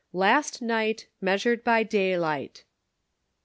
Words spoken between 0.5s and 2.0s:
NIGHT" MEASUEED BY